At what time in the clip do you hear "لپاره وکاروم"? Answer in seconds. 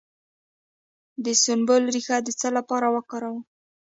2.57-3.43